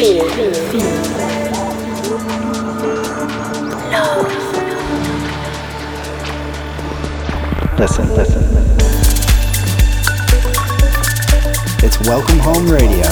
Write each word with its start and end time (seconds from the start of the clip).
Listen, 0.00 0.24
listen. 8.14 8.42
It's 11.84 12.00
Welcome 12.08 12.38
Hohme 12.38 12.72
Radio. 12.72 13.04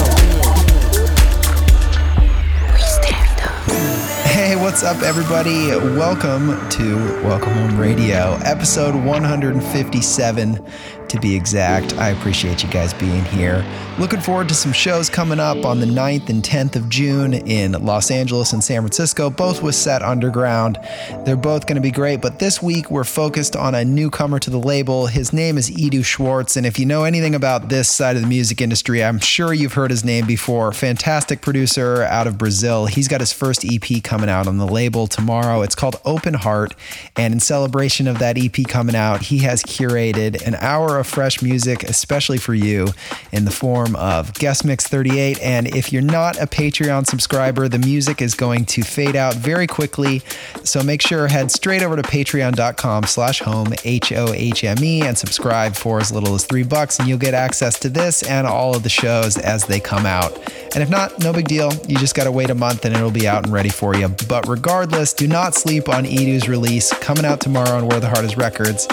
Hey, 4.23 4.55
what's 4.55 4.83
up, 4.83 5.03
everybody? 5.03 5.67
Welcome 5.95 6.57
to 6.71 6.95
Welcome 7.23 7.53
Hohme 7.53 7.77
Radio, 7.77 8.39
episode 8.43 8.95
157 8.95 10.65
to 11.09 11.19
be 11.19 11.35
exact. 11.35 11.93
I 11.97 12.09
appreciate 12.09 12.63
you 12.63 12.69
guys 12.69 12.93
being 12.93 13.23
here. 13.25 13.65
Looking 13.99 14.21
forward 14.21 14.47
to 14.49 14.55
some 14.55 14.71
shows 14.71 15.09
coming 15.09 15.39
up 15.39 15.65
on 15.65 15.79
the 15.79 15.85
9th 15.85 16.29
and 16.29 16.41
10th 16.41 16.75
of 16.77 16.87
June 16.87 17.33
in 17.33 17.73
Los 17.73 18.11
Angeles 18.11 18.53
and 18.53 18.63
San 18.63 18.81
Francisco, 18.81 19.29
both 19.29 19.61
with 19.61 19.75
Set 19.75 20.01
Underground. 20.01 20.77
They're 21.25 21.35
both 21.35 21.65
going 21.65 21.75
to 21.75 21.81
be 21.81 21.91
great, 21.91 22.21
but 22.21 22.39
this 22.39 22.61
week 22.61 22.89
we're 22.89 23.03
focused 23.03 23.55
on 23.55 23.75
a 23.75 23.83
newcomer 23.83 24.39
to 24.39 24.49
the 24.49 24.59
label. 24.59 25.07
His 25.07 25.33
name 25.33 25.57
is 25.57 25.69
Edu 25.69 26.05
Schwartz, 26.05 26.55
and 26.55 26.65
if 26.65 26.79
you 26.79 26.85
know 26.85 27.03
anything 27.03 27.35
about 27.35 27.67
this 27.67 27.89
side 27.89 28.15
of 28.15 28.21
the 28.21 28.27
music 28.27 28.61
industry, 28.61 29.03
I'm 29.03 29.19
sure 29.19 29.53
you've 29.53 29.73
heard 29.73 29.91
his 29.91 30.05
name 30.05 30.25
before. 30.25 30.71
Fantastic 30.71 31.41
producer 31.41 32.03
out 32.03 32.27
of 32.27 32.37
Brazil. 32.37 32.85
He's 32.85 33.07
got 33.07 33.19
his 33.19 33.33
first 33.33 33.65
EP 33.65 34.01
coming 34.03 34.29
out 34.29 34.47
on 34.47 34.57
the 34.57 34.67
label 34.67 35.07
tomorrow. 35.07 35.61
It's 35.61 35.75
called 35.75 35.99
Open 36.05 36.35
Heart, 36.35 36.75
and 37.17 37.33
in 37.33 37.39
celebration 37.39 38.07
of 38.07 38.19
that 38.19 38.37
EP 38.37 38.65
coming 38.67 38.95
out, 38.95 39.23
he 39.23 39.39
has 39.39 39.61
curated 39.63 40.45
an 40.47 40.55
hour 40.55 40.98
of 40.99 41.07
fresh 41.07 41.41
music, 41.41 41.83
especially 41.83 42.37
for 42.37 42.53
you, 42.53 42.87
in 43.31 43.45
the 43.45 43.51
form 43.51 43.95
of 43.95 44.33
Guest 44.35 44.65
Mix 44.65 44.87
38. 44.87 45.41
And 45.41 45.67
if 45.75 45.91
you're 45.91 46.01
not 46.01 46.37
a 46.37 46.45
Patreon 46.45 47.07
subscriber, 47.07 47.67
the 47.67 47.79
music 47.79 48.21
is 48.21 48.35
going 48.35 48.65
to 48.65 48.83
fade 48.83 49.15
out 49.15 49.35
very 49.35 49.67
quickly. 49.67 50.21
So 50.63 50.83
make 50.83 51.01
sure 51.01 51.27
head 51.27 51.51
straight 51.51 51.81
over 51.81 51.95
to 51.95 52.01
patreon.com 52.01 53.03
slash 53.05 53.41
hohme, 53.41 53.79
H-O-H-M-E, 53.83 55.01
and 55.01 55.17
subscribe 55.17 55.75
for 55.75 55.99
as 55.99 56.11
little 56.11 56.35
as 56.35 56.45
three 56.45 56.63
bucks, 56.63 56.99
and 56.99 57.07
you'll 57.07 57.17
get 57.17 57.33
access 57.33 57.79
to 57.79 57.89
this 57.89 58.23
and 58.23 58.45
all 58.45 58.75
of 58.75 58.83
the 58.83 58.89
shows 58.89 59.37
as 59.37 59.65
they 59.65 59.79
come 59.79 60.05
out. 60.05 60.37
And 60.73 60.83
if 60.83 60.89
not, 60.89 61.19
no 61.19 61.33
big 61.33 61.47
deal. 61.47 61.73
You 61.87 61.97
just 61.97 62.15
got 62.15 62.25
to 62.25 62.31
wait 62.31 62.49
a 62.49 62.55
month 62.55 62.85
and 62.85 62.95
it'll 62.95 63.11
be 63.11 63.27
out 63.27 63.43
and 63.45 63.53
ready 63.53 63.69
for 63.69 63.95
you. 63.95 64.07
But 64.27 64.47
regardless, 64.47 65.13
do 65.13 65.27
not 65.27 65.55
sleep 65.55 65.89
on 65.89 66.05
Edu's 66.05 66.47
release 66.47 66.93
coming 66.99 67.25
out 67.25 67.39
tomorrow 67.39 67.77
on 67.77 67.87
Where 67.87 67.99
the 67.99 68.07
Heart 68.07 68.25
is 68.25 68.37
Records. 68.37 68.87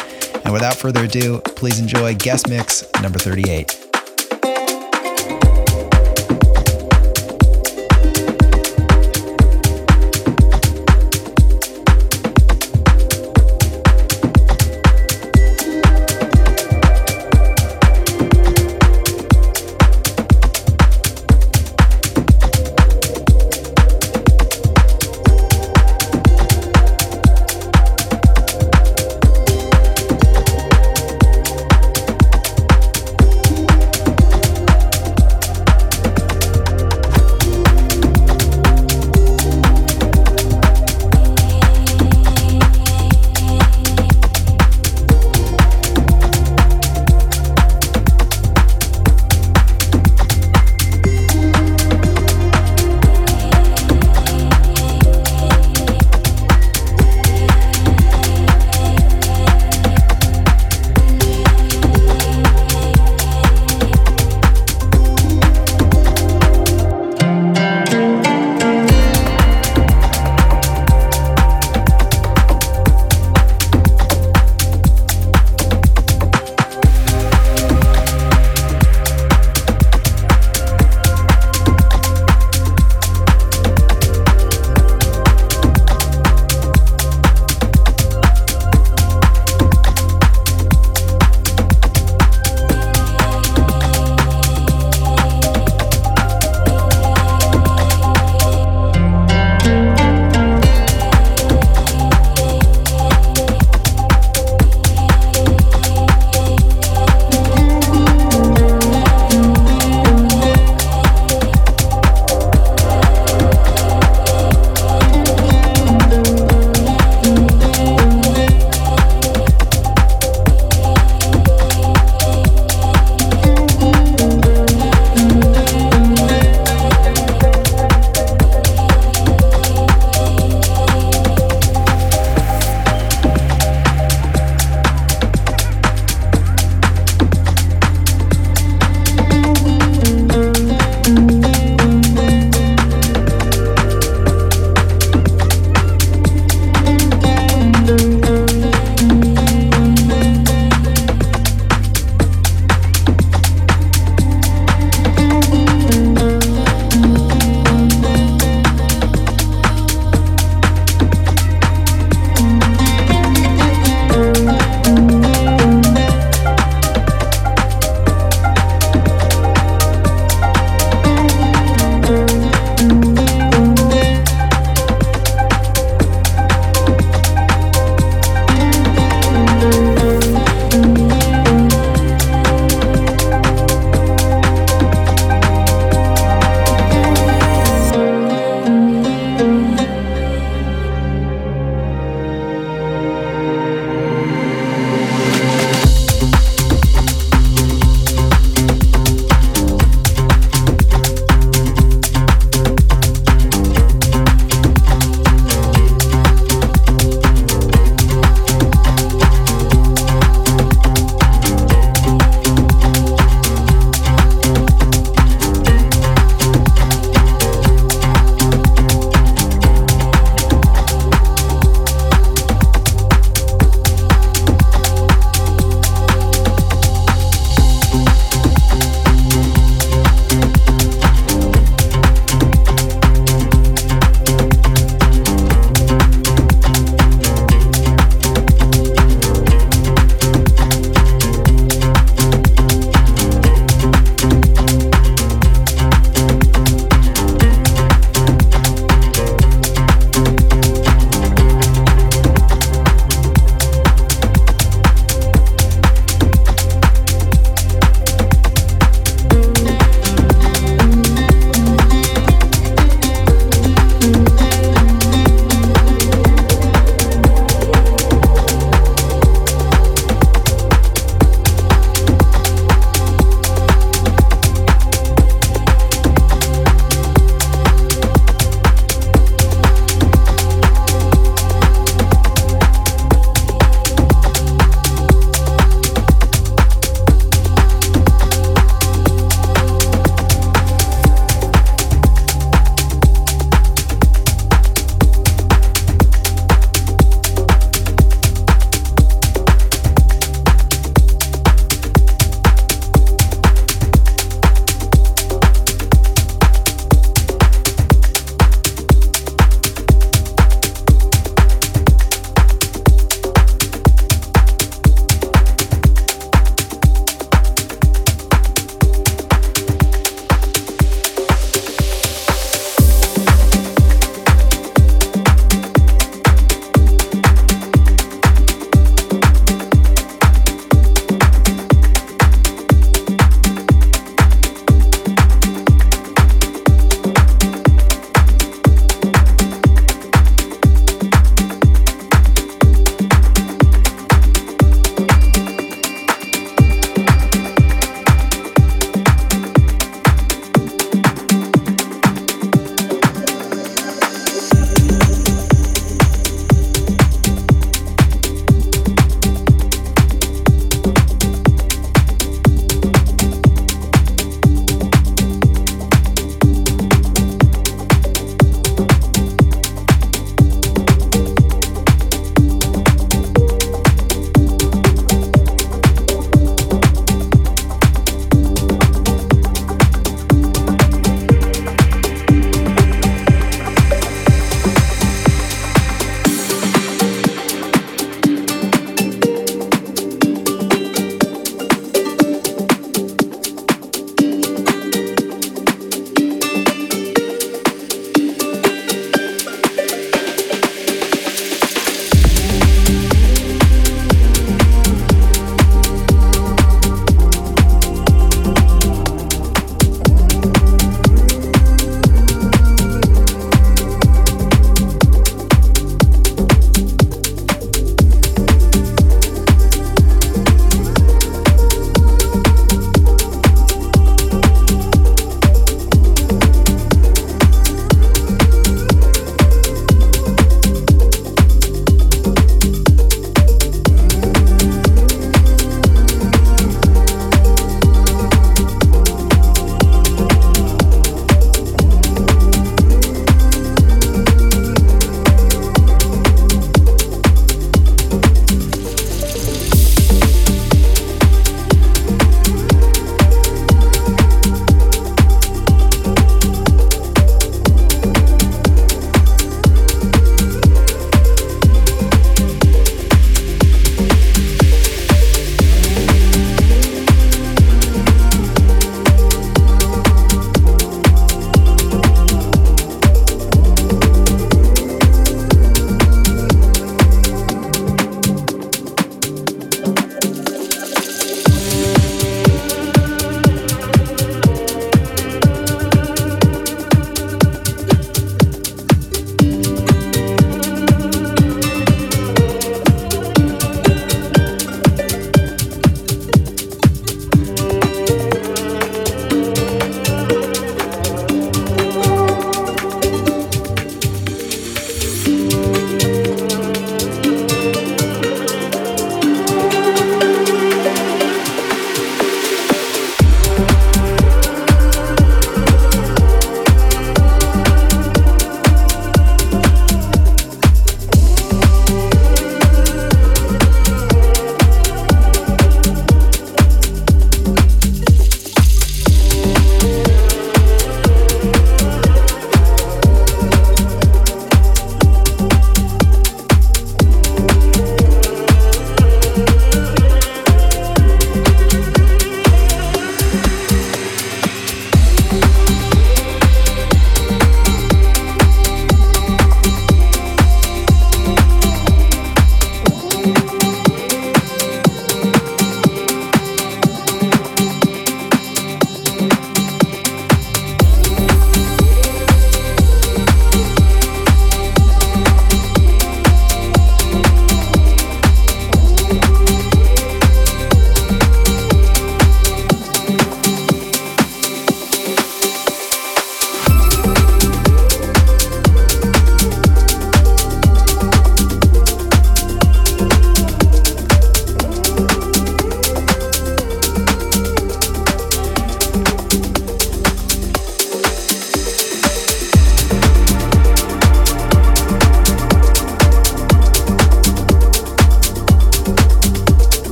And 0.44 0.52
without 0.52 0.76
further 0.76 1.04
ado, 1.04 1.40
please 1.40 1.78
enjoy 1.96 2.14
Guest 2.14 2.48
Mix 2.50 2.84
number 3.02 3.18
38. 3.18 3.85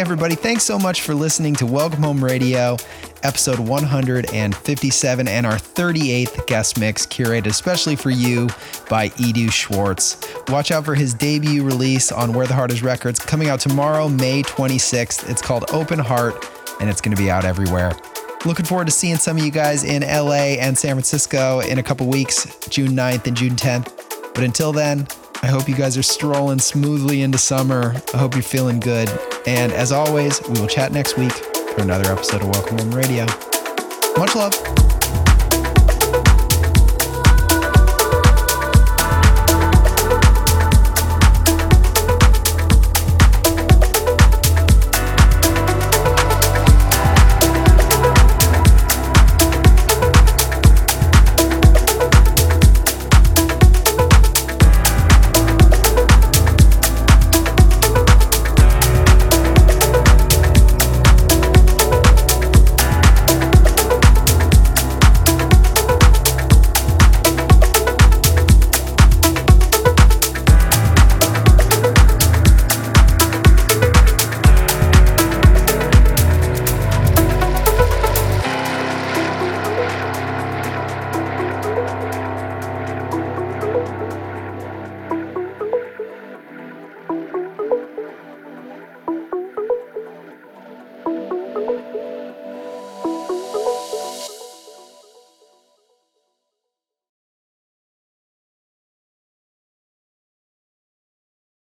Everybody, 0.00 0.34
thanks 0.34 0.62
so 0.62 0.78
much 0.78 1.02
for 1.02 1.14
listening 1.14 1.54
to 1.56 1.66
Welcome 1.66 2.02
Hohme 2.02 2.22
Radio, 2.22 2.78
episode 3.22 3.58
157, 3.58 5.28
and 5.28 5.46
our 5.46 5.56
38th 5.56 6.46
guest 6.46 6.80
mix, 6.80 7.06
curated 7.06 7.48
especially 7.48 7.96
for 7.96 8.08
you 8.08 8.46
by 8.88 9.10
Edu 9.10 9.52
Schwartz. 9.52 10.16
Watch 10.48 10.70
out 10.70 10.86
for 10.86 10.94
his 10.94 11.12
debut 11.12 11.62
release 11.62 12.10
on 12.12 12.32
Where 12.32 12.46
the 12.46 12.54
Heart 12.54 12.72
Is 12.72 12.82
Records 12.82 13.18
coming 13.20 13.50
out 13.50 13.60
tomorrow, 13.60 14.08
May 14.08 14.42
26th. 14.42 15.28
It's 15.28 15.42
called 15.42 15.66
Open 15.70 15.98
Heart, 15.98 16.46
and 16.80 16.88
it's 16.88 17.02
going 17.02 17.14
to 17.14 17.22
be 17.22 17.30
out 17.30 17.44
everywhere. 17.44 17.92
Looking 18.46 18.64
forward 18.64 18.86
to 18.86 18.92
seeing 18.92 19.16
some 19.16 19.36
of 19.36 19.44
you 19.44 19.50
guys 19.50 19.84
in 19.84 20.00
LA 20.00 20.56
and 20.58 20.78
San 20.78 20.94
Francisco 20.94 21.60
in 21.60 21.78
a 21.78 21.82
couple 21.82 22.08
weeks, 22.08 22.58
June 22.70 22.92
9th 22.92 23.26
and 23.26 23.36
June 23.36 23.54
10th. 23.54 24.32
But 24.34 24.44
until 24.44 24.72
then, 24.72 25.06
I 25.42 25.46
hope 25.46 25.68
you 25.68 25.74
guys 25.74 25.96
are 25.96 26.02
strolling 26.02 26.58
smoothly 26.58 27.22
into 27.22 27.38
summer. 27.38 27.94
I 28.12 28.18
hope 28.18 28.34
you're 28.34 28.42
feeling 28.42 28.78
good. 28.78 29.08
And 29.46 29.72
as 29.72 29.90
always, 29.90 30.40
we 30.42 30.60
will 30.60 30.68
chat 30.68 30.92
next 30.92 31.16
week 31.16 31.32
for 31.32 31.80
another 31.80 32.12
episode 32.12 32.42
of 32.42 32.48
Welcome 32.48 32.76
Hohme 32.76 32.94
Radio. 32.94 33.24
Much 34.18 34.34
love. 34.34 34.79